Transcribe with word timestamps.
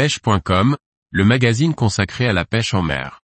pêche.com, 0.00 0.78
le 1.10 1.24
magazine 1.26 1.74
consacré 1.74 2.26
à 2.26 2.32
la 2.32 2.46
pêche 2.46 2.72
en 2.72 2.80
mer. 2.80 3.20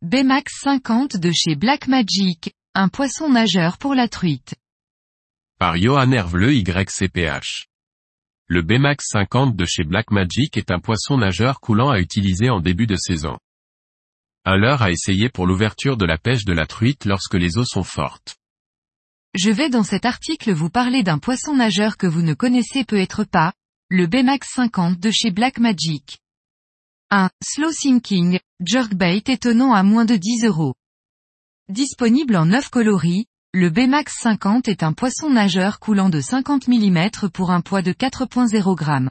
Baymax 0.00 0.60
50 0.62 1.16
de 1.16 1.32
chez 1.32 1.56
Blackmagic, 1.56 2.54
un 2.76 2.86
poisson 2.88 3.28
nageur 3.28 3.78
pour 3.78 3.96
la 3.96 4.06
truite. 4.06 4.54
Par 5.58 5.76
Johan 5.76 6.12
Hervleux 6.12 6.54
YCPH. 6.54 7.66
Le 8.46 8.62
Baymax 8.62 9.06
50 9.08 9.56
de 9.56 9.64
chez 9.64 9.82
Blackmagic 9.82 10.56
est 10.56 10.70
un 10.70 10.78
poisson 10.78 11.18
nageur 11.18 11.58
coulant 11.58 11.90
à 11.90 11.98
utiliser 11.98 12.48
en 12.48 12.60
début 12.60 12.86
de 12.86 12.94
saison. 12.94 13.38
Un 14.50 14.62
à 14.62 14.90
essayer 14.90 15.28
pour 15.28 15.46
l'ouverture 15.46 15.98
de 15.98 16.06
la 16.06 16.16
pêche 16.16 16.46
de 16.46 16.54
la 16.54 16.64
truite 16.64 17.04
lorsque 17.04 17.34
les 17.34 17.58
eaux 17.58 17.66
sont 17.66 17.82
fortes. 17.82 18.38
Je 19.34 19.50
vais 19.50 19.68
dans 19.68 19.82
cet 19.82 20.06
article 20.06 20.54
vous 20.54 20.70
parler 20.70 21.02
d'un 21.02 21.18
poisson 21.18 21.54
nageur 21.54 21.98
que 21.98 22.06
vous 22.06 22.22
ne 22.22 22.32
connaissez 22.32 22.86
peut-être 22.86 23.24
pas, 23.24 23.52
le 23.90 24.06
Baymax 24.06 24.48
50 24.54 24.98
de 24.98 25.10
chez 25.10 25.32
Blackmagic. 25.32 26.20
Un 27.10 27.28
slow 27.44 27.70
sinking 27.70 28.40
jerkbait 28.64 29.22
étonnant 29.26 29.74
à 29.74 29.82
moins 29.82 30.06
de 30.06 30.16
10 30.16 30.46
euros. 30.46 30.74
Disponible 31.68 32.34
en 32.34 32.46
9 32.46 32.70
coloris, 32.70 33.26
le 33.52 33.68
Baymax 33.68 34.14
50 34.18 34.66
est 34.68 34.82
un 34.82 34.94
poisson 34.94 35.28
nageur 35.28 35.78
coulant 35.78 36.08
de 36.08 36.22
50 36.22 36.68
mm 36.68 37.10
pour 37.34 37.50
un 37.50 37.60
poids 37.60 37.82
de 37.82 37.92
4.0 37.92 38.82
g. 38.82 39.10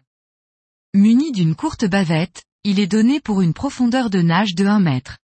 Muni 0.96 1.32
d'une 1.32 1.54
courte 1.54 1.86
bavette, 1.86 2.42
il 2.64 2.80
est 2.80 2.88
donné 2.88 3.20
pour 3.20 3.42
une 3.44 3.54
profondeur 3.54 4.10
de 4.10 4.24
nage 4.24 4.56
de 4.56 4.66
1 4.66 4.80
mètre. 4.80 5.20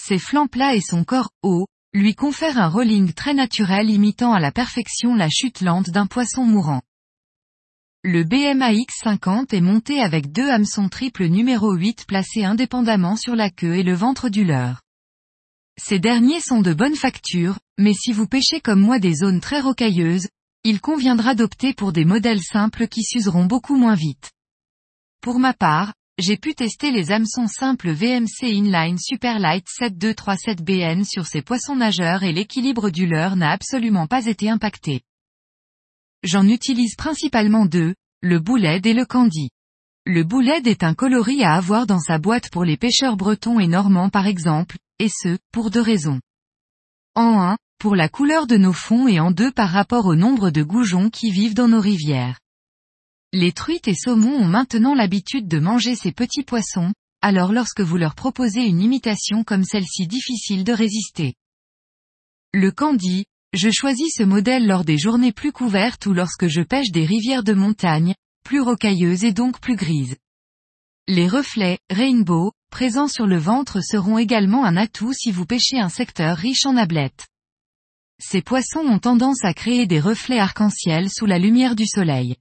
Ses 0.00 0.18
flancs 0.18 0.48
plats 0.48 0.74
et 0.74 0.80
son 0.80 1.04
corps 1.04 1.30
haut, 1.42 1.66
lui 1.92 2.14
confèrent 2.14 2.58
un 2.58 2.68
rolling 2.68 3.12
très 3.12 3.34
naturel 3.34 3.90
imitant 3.90 4.32
à 4.32 4.40
la 4.40 4.52
perfection 4.52 5.14
la 5.14 5.28
chute 5.30 5.62
lente 5.62 5.90
d'un 5.90 6.06
poisson 6.06 6.44
mourant. 6.44 6.82
Le 8.04 8.22
BMAX 8.22 8.94
50 9.02 9.52
est 9.52 9.60
monté 9.60 10.00
avec 10.00 10.30
deux 10.30 10.48
hameçons 10.48 10.88
triple 10.88 11.26
numéro 11.26 11.72
8 11.72 12.04
placés 12.06 12.44
indépendamment 12.44 13.16
sur 13.16 13.34
la 13.34 13.50
queue 13.50 13.74
et 13.74 13.82
le 13.82 13.94
ventre 13.94 14.28
du 14.28 14.44
leurre. 14.44 14.82
Ces 15.76 15.98
derniers 15.98 16.40
sont 16.40 16.62
de 16.62 16.72
bonne 16.72 16.94
facture, 16.94 17.58
mais 17.78 17.94
si 17.94 18.12
vous 18.12 18.26
pêchez 18.26 18.60
comme 18.60 18.80
moi 18.80 18.98
des 18.98 19.14
zones 19.14 19.40
très 19.40 19.60
rocailleuses, 19.60 20.28
il 20.62 20.80
conviendra 20.80 21.34
d'opter 21.34 21.74
pour 21.74 21.92
des 21.92 22.04
modèles 22.04 22.42
simples 22.42 22.88
qui 22.88 23.02
s'useront 23.02 23.44
beaucoup 23.44 23.76
moins 23.76 23.94
vite. 23.94 24.30
Pour 25.20 25.38
ma 25.38 25.52
part, 25.52 25.92
j'ai 26.18 26.38
pu 26.38 26.54
tester 26.54 26.92
les 26.92 27.12
hameçons 27.12 27.46
simples 27.46 27.90
VMC 27.90 28.44
Inline 28.44 28.96
Superlight 28.98 29.66
7237BN 29.68 31.04
sur 31.04 31.26
ces 31.26 31.42
poissons 31.42 31.76
nageurs 31.76 32.22
et 32.22 32.32
l'équilibre 32.32 32.88
du 32.88 33.06
leurre 33.06 33.36
n'a 33.36 33.50
absolument 33.50 34.06
pas 34.06 34.24
été 34.24 34.48
impacté. 34.48 35.02
J'en 36.22 36.48
utilise 36.48 36.94
principalement 36.96 37.66
deux, 37.66 37.94
le 38.22 38.40
boulet 38.40 38.80
et 38.82 38.94
le 38.94 39.04
candy. 39.04 39.50
Le 40.06 40.24
boulet 40.24 40.62
est 40.64 40.84
un 40.84 40.94
coloris 40.94 41.44
à 41.44 41.54
avoir 41.54 41.86
dans 41.86 42.00
sa 42.00 42.16
boîte 42.16 42.48
pour 42.50 42.64
les 42.64 42.78
pêcheurs 42.78 43.18
bretons 43.18 43.60
et 43.60 43.66
normands 43.66 44.08
par 44.08 44.26
exemple, 44.26 44.78
et 44.98 45.10
ce, 45.10 45.36
pour 45.52 45.70
deux 45.70 45.82
raisons. 45.82 46.20
En 47.14 47.40
un, 47.42 47.58
pour 47.78 47.94
la 47.94 48.08
couleur 48.08 48.46
de 48.46 48.56
nos 48.56 48.72
fonds 48.72 49.06
et 49.06 49.20
en 49.20 49.32
deux 49.32 49.52
par 49.52 49.68
rapport 49.68 50.06
au 50.06 50.14
nombre 50.14 50.48
de 50.48 50.62
goujons 50.62 51.10
qui 51.10 51.30
vivent 51.30 51.54
dans 51.54 51.68
nos 51.68 51.80
rivières. 51.80 52.38
Les 53.32 53.52
truites 53.52 53.88
et 53.88 53.94
saumons 53.94 54.36
ont 54.36 54.46
maintenant 54.46 54.94
l'habitude 54.94 55.48
de 55.48 55.58
manger 55.58 55.96
ces 55.96 56.12
petits 56.12 56.44
poissons, 56.44 56.92
alors 57.20 57.52
lorsque 57.52 57.80
vous 57.80 57.96
leur 57.96 58.14
proposez 58.14 58.64
une 58.64 58.80
imitation 58.80 59.42
comme 59.42 59.64
celle-ci 59.64 60.06
difficile 60.06 60.64
de 60.64 60.72
résister. 60.72 61.34
Le 62.52 62.70
candy, 62.70 63.24
je 63.52 63.70
choisis 63.70 64.14
ce 64.16 64.22
modèle 64.22 64.66
lors 64.66 64.84
des 64.84 64.98
journées 64.98 65.32
plus 65.32 65.52
couvertes 65.52 66.06
ou 66.06 66.12
lorsque 66.12 66.46
je 66.46 66.62
pêche 66.62 66.90
des 66.90 67.04
rivières 67.04 67.42
de 67.42 67.52
montagne, 67.52 68.14
plus 68.44 68.60
rocailleuses 68.60 69.24
et 69.24 69.32
donc 69.32 69.60
plus 69.60 69.76
grises. 69.76 70.16
Les 71.08 71.28
reflets, 71.28 71.78
rainbow, 71.90 72.52
présents 72.70 73.08
sur 73.08 73.26
le 73.26 73.38
ventre 73.38 73.80
seront 73.80 74.18
également 74.18 74.64
un 74.64 74.76
atout 74.76 75.12
si 75.12 75.30
vous 75.30 75.46
pêchez 75.46 75.78
un 75.78 75.88
secteur 75.88 76.36
riche 76.36 76.66
en 76.66 76.76
ablettes. 76.76 77.26
Ces 78.18 78.42
poissons 78.42 78.80
ont 78.80 78.98
tendance 78.98 79.44
à 79.44 79.52
créer 79.52 79.86
des 79.86 80.00
reflets 80.00 80.38
arc-en-ciel 80.38 81.10
sous 81.10 81.26
la 81.26 81.38
lumière 81.38 81.76
du 81.76 81.86
soleil. 81.86 82.36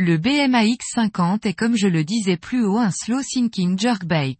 Le 0.00 0.16
BMAX 0.16 0.92
50 0.94 1.44
est 1.44 1.54
comme 1.54 1.76
je 1.76 1.88
le 1.88 2.04
disais 2.04 2.36
plus 2.36 2.64
haut 2.64 2.78
un 2.78 2.92
slow 2.92 3.20
sinking 3.20 3.76
jerkbait. 3.76 4.38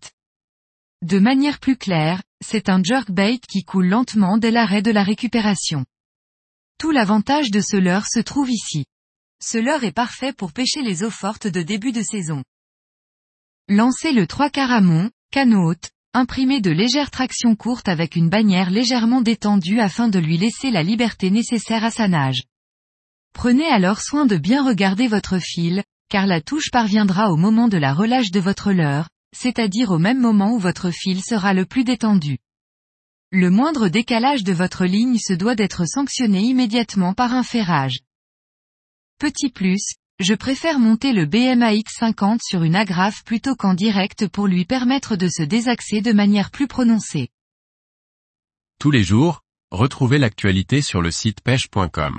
De 1.02 1.19
manière 1.19 1.58
plus 1.58 1.76
claire, 1.76 2.22
c'est 2.41 2.69
un 2.69 2.80
jerkbait 2.80 3.38
qui 3.38 3.64
coule 3.64 3.88
lentement 3.88 4.38
dès 4.38 4.52
l'arrêt 4.52 4.82
de 4.82 4.92
la 4.92 5.02
récupération. 5.02 5.84
Tout 6.78 6.92
l'avantage 6.92 7.50
de 7.50 7.60
ce 7.60 7.76
leurre 7.76 8.06
se 8.06 8.20
trouve 8.20 8.48
ici. 8.52 8.84
Ce 9.42 9.58
leurre 9.58 9.82
est 9.82 9.91
parfait 9.91 10.32
pour 10.32 10.52
pêcher 10.52 10.82
les 10.82 11.02
eaux 11.02 11.10
fortes 11.10 11.48
de 11.48 11.62
début 11.62 11.90
de 11.90 12.02
saison. 12.02 12.44
Lancez 13.69 14.12
le 14.12 14.28
3 14.28 14.50
quarts 14.50 14.70
à 14.70 14.80
canot 15.32 15.70
haute, 15.70 15.90
imprimé 16.14 16.60
de 16.60 16.70
légère 16.70 17.10
traction 17.10 17.56
courte 17.56 17.88
avec 17.88 18.14
une 18.14 18.28
bannière 18.28 18.70
légèrement 18.70 19.22
détendue 19.22 19.80
afin 19.80 20.06
de 20.06 20.20
lui 20.20 20.38
laisser 20.38 20.70
la 20.70 20.84
liberté 20.84 21.32
nécessaire 21.32 21.82
à 21.82 21.90
sa 21.90 22.06
nage. 22.06 22.44
Prenez 23.38 23.69
alors 23.69 24.00
soin 24.00 24.26
de 24.26 24.37
bien 24.37 24.66
regarder 24.66 25.06
votre 25.06 25.38
fil, 25.38 25.84
car 26.09 26.26
la 26.26 26.41
touche 26.41 26.72
parviendra 26.72 27.31
au 27.31 27.37
moment 27.37 27.69
de 27.69 27.76
la 27.76 27.94
relâche 27.94 28.32
de 28.32 28.41
votre 28.41 28.72
leurre, 28.72 29.09
c'est-à-dire 29.32 29.93
au 29.93 29.99
même 29.99 30.21
moment 30.21 30.54
où 30.54 30.59
votre 30.59 30.91
fil 30.91 31.22
sera 31.22 31.54
le 31.54 31.65
plus 31.65 31.84
détendu. 31.84 32.38
Le 33.31 33.49
moindre 33.49 33.87
décalage 33.87 34.43
de 34.43 34.53
votre 34.53 34.87
ligne 34.87 35.19
se 35.19 35.34
doit 35.34 35.54
d'être 35.54 35.84
sanctionné 35.87 36.41
immédiatement 36.41 37.15
par 37.15 37.32
un 37.32 37.44
ferrage. 37.44 38.00
Petit 39.21 39.50
plus, 39.50 39.94
je 40.19 40.34
préfère 40.34 40.81
monter 40.81 41.12
le 41.12 41.25
BMAX 41.25 41.93
50 41.97 42.41
sur 42.43 42.65
une 42.65 42.75
agrafe 42.75 43.22
plutôt 43.22 43.55
qu'en 43.55 43.75
direct 43.75 44.26
pour 44.26 44.49
lui 44.49 44.65
permettre 44.65 45.15
de 45.15 45.28
se 45.28 45.44
désaxer 45.44 46.00
de 46.00 46.12
manière 46.12 46.50
plus 46.50 46.66
prononcée. 46.66 47.28
Tous 48.81 48.91
les 48.91 49.05
jours, 49.05 49.44
retrouvez 49.70 50.19
l'actualité 50.19 50.82
sur 50.82 51.03
le 51.03 51.12
site 51.12 51.41
pêche.com 51.41 52.19